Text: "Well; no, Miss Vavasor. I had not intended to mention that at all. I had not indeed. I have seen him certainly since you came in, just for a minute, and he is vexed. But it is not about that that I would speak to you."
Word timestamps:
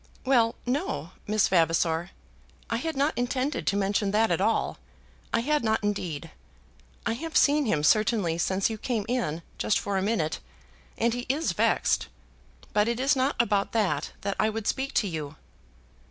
"Well; 0.25 0.55
no, 0.65 1.11
Miss 1.27 1.47
Vavasor. 1.47 2.09
I 2.71 2.77
had 2.77 2.97
not 2.97 3.15
intended 3.15 3.67
to 3.67 3.77
mention 3.77 4.09
that 4.09 4.31
at 4.31 4.41
all. 4.41 4.79
I 5.31 5.41
had 5.41 5.63
not 5.63 5.83
indeed. 5.83 6.31
I 7.05 7.13
have 7.13 7.37
seen 7.37 7.67
him 7.67 7.83
certainly 7.83 8.39
since 8.39 8.67
you 8.67 8.79
came 8.79 9.05
in, 9.07 9.43
just 9.59 9.77
for 9.77 9.99
a 9.99 10.01
minute, 10.01 10.39
and 10.97 11.13
he 11.13 11.27
is 11.29 11.51
vexed. 11.51 12.07
But 12.73 12.87
it 12.87 12.99
is 12.99 13.15
not 13.15 13.35
about 13.39 13.73
that 13.73 14.13
that 14.21 14.35
I 14.39 14.49
would 14.49 14.65
speak 14.65 14.91
to 14.95 15.07
you." 15.07 15.35